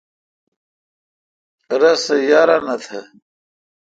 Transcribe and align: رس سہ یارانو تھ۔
رس 1.81 1.99
سہ 2.05 2.15
یارانو 2.29 2.75
تھ۔ 2.83 2.99